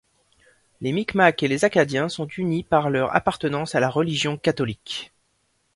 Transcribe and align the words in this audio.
Les 0.79 0.93
Micmac 0.93 1.43
et 1.43 1.47
les 1.47 1.63
Acadiens 1.63 2.09
sont 2.09 2.25
unis 2.25 2.63
par 2.63 2.89
leur 2.89 3.15
appartenance 3.15 3.75
à 3.75 3.79
la 3.79 3.87
religion 3.87 4.35
catholique. 4.35 5.13